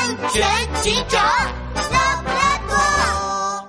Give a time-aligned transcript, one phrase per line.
[0.00, 0.42] 安全
[0.80, 1.22] 警长
[1.92, 3.68] 拉布拉多。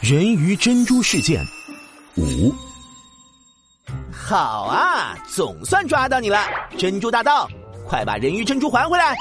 [0.00, 1.44] 人鱼珍珠事件
[2.16, 2.54] 五，
[4.12, 6.38] 好啊，总算抓到你了，
[6.78, 7.48] 珍珠大盗，
[7.88, 9.16] 快把人鱼珍珠还回来！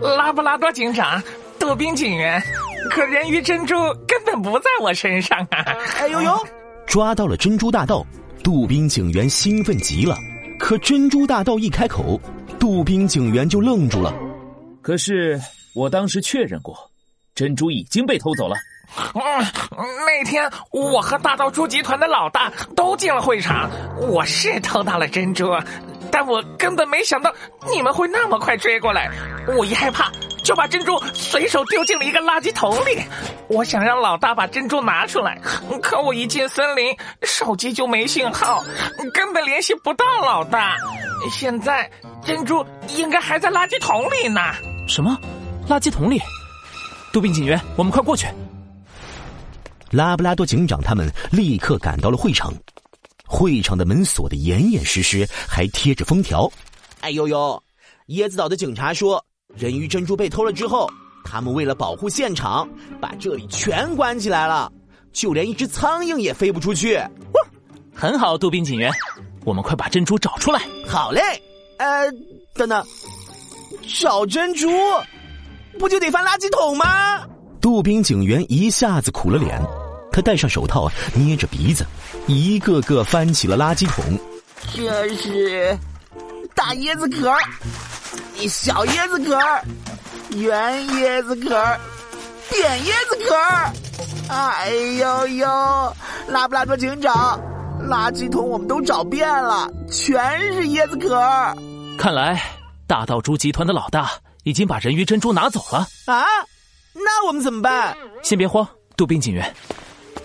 [0.00, 1.22] 拉布拉多警长，
[1.60, 2.42] 杜宾警员，
[2.90, 5.64] 可人鱼珍珠根本不在我身上啊！
[6.00, 6.46] 哎呦呦，
[6.88, 8.04] 抓到了珍珠大盗，
[8.42, 10.16] 杜宾警员兴奋极了。
[10.58, 12.20] 可珍珠大盗一开口，
[12.60, 14.14] 杜宾警员就愣住了。
[14.82, 15.40] 可是
[15.74, 16.76] 我当时确认过，
[17.34, 18.54] 珍珠已经被偷走了。
[19.14, 19.22] 嗯，
[20.04, 25.48] 那天我和大盗猪集团的老大都进了会场，我是偷到了珍珠，
[26.10, 27.32] 但我根本没想到
[27.72, 29.10] 你们会那么快追过来。
[29.56, 30.10] 我一害怕，
[30.44, 33.00] 就把珍珠随手丢进了一个垃圾桶里。
[33.48, 35.40] 我想让老大把珍珠拿出来，
[35.80, 38.62] 可我一进森林，手机就没信号，
[39.14, 40.76] 根本联系不到老大。
[41.28, 41.90] 现在
[42.24, 42.64] 珍珠
[42.96, 44.40] 应该还在垃圾桶里呢。
[44.86, 45.18] 什么？
[45.68, 46.20] 垃圾桶里？
[47.12, 48.26] 杜宾警员，我们快过去！
[49.90, 52.54] 拉布拉多警长他们立刻赶到了会场，
[53.26, 56.50] 会场的门锁得严严实实，还贴着封条。
[57.00, 57.62] 哎呦呦！
[58.08, 59.24] 椰子岛的警察说，
[59.56, 60.88] 人鱼珍珠被偷了之后，
[61.24, 62.68] 他们为了保护现场，
[63.00, 64.70] 把这里全关起来了，
[65.12, 67.00] 就连一只苍蝇也飞不出去。
[67.92, 68.92] 很好，杜宾警员，
[69.44, 70.60] 我们快把珍珠找出来。
[70.86, 71.20] 好嘞。
[71.78, 72.10] 呃，
[72.54, 72.86] 等等，
[74.00, 74.68] 找珍珠
[75.78, 77.26] 不就得翻垃圾桶吗？
[77.58, 79.60] 杜宾警员一下子苦了脸。
[80.12, 81.86] 他戴上手套，捏着鼻子，
[82.26, 84.04] 一个个翻起了垃圾桶。
[84.74, 85.78] 这是
[86.54, 87.32] 大椰子壳，
[88.46, 89.38] 小椰子壳，
[90.36, 91.48] 圆椰子壳，
[92.50, 93.34] 扁椰子壳。
[94.28, 95.46] 哎呦呦！
[96.28, 97.40] 拉布拉多警长，
[97.90, 101.20] 垃圾桶我们都找遍了，全是椰子壳。
[101.98, 102.40] 看来
[102.86, 104.12] 大盗猪集团的老大
[104.44, 106.24] 已经把人鱼珍珠拿走了啊！
[106.94, 107.96] 那我们怎么办？
[108.22, 108.64] 先别慌，
[108.96, 109.52] 杜宾警员。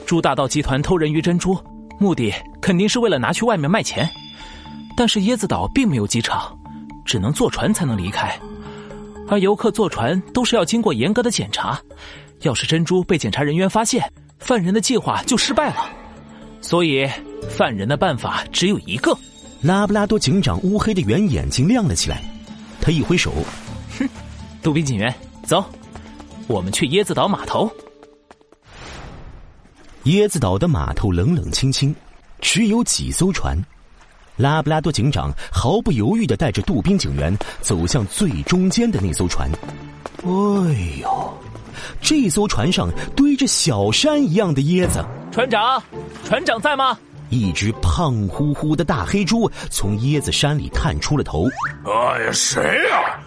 [0.05, 1.57] 朱大盗集团偷人鱼珍珠，
[2.00, 2.31] 目的
[2.62, 4.07] 肯定是为了拿去外面卖钱。
[4.95, 6.56] 但是椰子岛并没有机场，
[7.03, 8.39] 只能坐船才能离开。
[9.28, 11.81] 而游客坐船都是要经过严格的检查，
[12.41, 14.07] 要是珍珠被检查人员发现，
[14.38, 15.89] 犯人的计划就失败了。
[16.65, 17.07] 所以，
[17.47, 19.15] 犯人的办法只有一个。
[19.61, 22.23] 拉布拉多警长乌黑的圆眼睛亮了起来，
[22.81, 23.31] 他一挥手
[23.99, 24.09] ：“哼，
[24.63, 25.63] 杜宾警员，走，
[26.47, 27.71] 我们去椰子岛码头。”
[30.05, 31.95] 椰子岛的码头冷冷清清，
[32.41, 33.55] 只有几艘船。
[34.35, 39.47] 拉布拉多警长毫不犹豫的带着杜宾警员走向最中间的那艘船。
[40.23, 41.37] 哎呦，
[42.01, 45.05] 这艘船上堆着小山一样的椰子。
[45.31, 45.83] 船长，
[46.25, 46.97] 船长在吗？
[47.30, 51.46] 一只胖乎乎的大黑猪从椰子山里探出了头。
[51.86, 53.19] 哎呀，谁呀？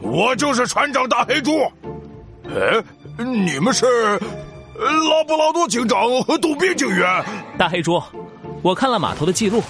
[0.00, 1.52] 我就是船长大黑猪。
[2.48, 2.82] 哎，
[3.18, 3.84] 你们是？
[4.78, 7.24] 拉布拉多警长和杜宾警员，
[7.58, 8.02] 大黑猪，
[8.62, 9.62] 我看了码头的记录，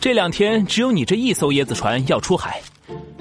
[0.00, 2.60] 这两天只有你这一艘椰子船要出海，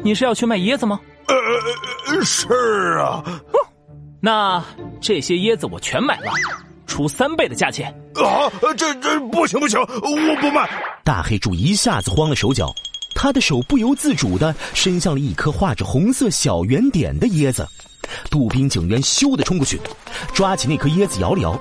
[0.02, 1.00] 你是要去卖椰子吗？
[1.28, 2.48] 呃，是
[3.00, 3.24] 啊。
[4.22, 4.64] 那
[5.00, 6.32] 这些椰子我全买了，
[6.90, 7.94] 出三倍的价钱。
[8.16, 10.70] 啊，这这不行不行，我不卖。
[11.06, 12.74] 大黑猪一下子慌了手脚，
[13.16, 17.66] 他的手不由自主的伸向了一颗画着红色小圆点的椰子。
[18.32, 19.80] 杜宾警员咻的冲过去，
[20.34, 21.58] 抓起那颗椰子摇了摇，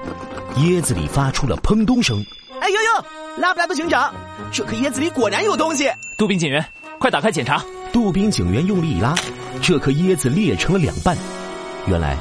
[0.56, 2.24] 椰子里发出了砰咚声。
[2.60, 3.04] 哎呦呦，
[3.36, 4.12] 拉布拉多警长，
[4.50, 5.88] 这颗椰子里果然有东西！
[6.16, 6.64] 杜宾警员，
[6.98, 7.62] 快打开检查！
[7.92, 9.14] 杜宾警员用力一拉，
[9.62, 11.16] 这颗椰子裂成了两半。
[11.86, 12.16] 原来，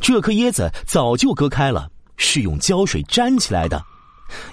[0.00, 1.88] 这颗椰子早就割开了，
[2.20, 3.82] 是用胶水粘起来的。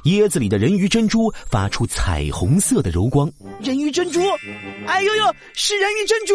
[0.06, 3.32] 椰子里的人鱼珍珠发出彩虹色的柔光。
[3.62, 4.20] 人鱼珍珠，
[4.88, 6.34] 哎呦呦，是人鱼珍珠！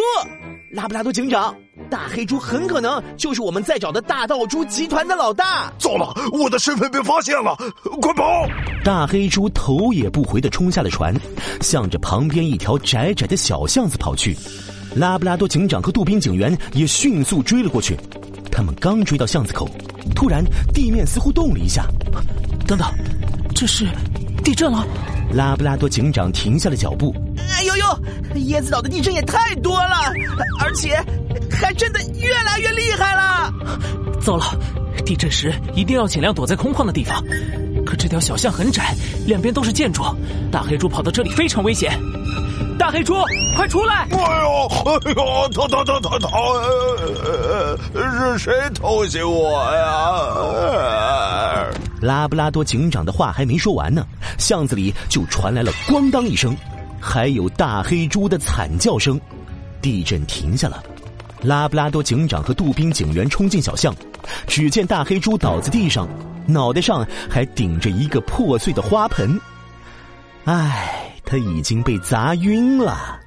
[0.71, 1.53] 拉布拉多警长，
[1.91, 5.73] 大黑猪很可能就是我们在找的大盗猪集团的老大。
[5.77, 7.57] 糟了，我的身份被发现了，
[8.01, 8.47] 快跑！
[8.85, 11.13] 大黑猪头也不回的冲下了船，
[11.61, 14.37] 向着旁边一条窄窄的小巷子跑去。
[14.95, 17.97] 拉布拉多警长和杜宾警员也迅速追了过去。
[18.53, 19.69] 他们刚追到巷子口，
[20.15, 21.87] 突然地面似乎动了一下。
[22.67, 22.87] 等等。
[23.55, 23.87] 这是
[24.43, 24.85] 地震了！
[25.33, 27.15] 拉布拉多警长停下了脚步。
[27.37, 27.85] 哎呦呦，
[28.51, 30.13] 椰子岛的地震也太多了，
[30.59, 30.97] 而且
[31.49, 33.53] 还真的越来越厉害了！
[34.21, 34.45] 糟了，
[35.05, 37.23] 地震时一定要尽量躲在空旷的地方。
[37.87, 40.03] 可这条小巷很窄，两边都是建筑，
[40.51, 41.93] 大黑猪跑到这里非常危险。
[42.79, 43.15] 大黑猪，
[43.57, 44.07] 快出来！
[44.11, 46.29] 哎呦，哎呦，逃逃逃逃逃！
[47.95, 51.67] 是谁偷袭我呀？
[52.01, 54.05] 拉布拉多警长的话还没说完呢，
[54.39, 56.57] 巷子里就传来了“咣当”一声，
[57.01, 59.21] 还有大黑猪的惨叫声。
[59.81, 60.83] 地震停下了。
[61.43, 63.95] 拉布拉多警长和杜宾警员冲进小巷，
[64.47, 66.09] 只见大黑猪倒在地上，
[66.47, 69.41] 脑袋上还顶着一个破碎的花盆。
[70.45, 71.02] 唉，
[71.33, 73.19] 他已经被砸晕了。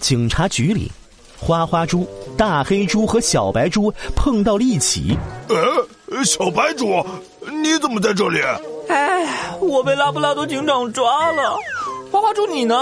[0.00, 0.90] 警察局里，
[1.38, 5.16] 花花猪、大黑猪和小白猪碰到了一起。
[5.48, 7.06] 呃，小白猪，
[7.62, 8.40] 你怎么在这里？
[8.88, 9.24] 哎，
[9.60, 11.56] 我被拉布拉多警长抓了。
[12.10, 12.74] 花花猪，你呢？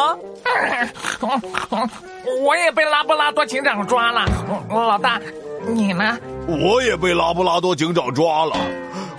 [2.43, 4.25] 我也被拉布拉多警长抓了。
[4.71, 5.21] 老大，
[5.69, 6.19] 你呢？
[6.49, 8.57] 我也被拉布拉多警长抓了。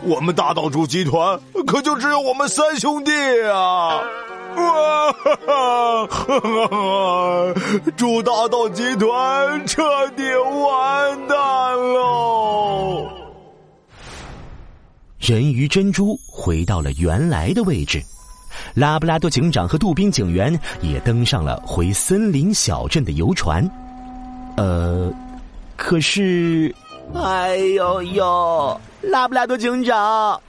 [0.05, 3.11] 我们大岛主集团可就只有我们三兄弟
[3.44, 4.01] 啊！
[4.55, 6.05] 哇哈
[6.67, 7.53] 哈！
[7.95, 11.38] 祝大道集团彻底完蛋
[11.94, 13.09] 喽！
[15.19, 18.03] 人鱼珍珠回到了原来的位置，
[18.75, 23.67] 拉布拉多警长和杜宾警员也登上了回森林小镇的游船。
[24.57, 25.11] 呃，
[25.77, 26.75] 可是，
[27.15, 30.39] 哎呦呦，拉布拉多警长，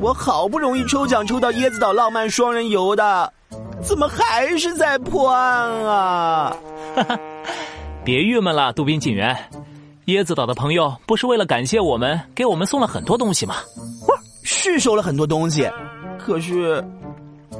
[0.00, 3.32] 我好不容易抽奖抽到椰子岛浪漫双人游的。
[3.82, 6.56] 怎么还是在破案啊？
[6.94, 7.18] 哈哈，
[8.04, 9.36] 别郁闷了，杜宾警员。
[10.06, 13.56] 椰子岛的朋友不是为了感谢我们，给我们送了很多东西吗？
[14.42, 15.68] 是收了很多东西，
[16.18, 16.82] 可是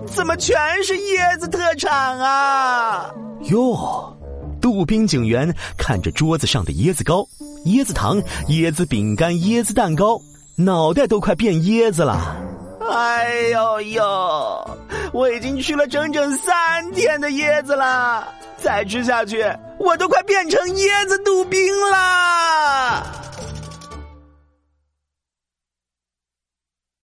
[0.06, 3.12] 怎么全是椰子特产啊？
[3.50, 4.16] 哟，
[4.60, 7.26] 杜宾警员看着桌子上的椰子糕、
[7.66, 10.20] 椰子糖、椰子饼干、椰子蛋糕，
[10.56, 12.36] 脑袋都快变椰子了。
[12.88, 14.70] 哎呦呦！
[15.12, 19.44] 我已经吃了整整三天的椰子了，再吃下去，
[19.78, 21.60] 我都快变成椰子杜宾
[21.90, 23.04] 了。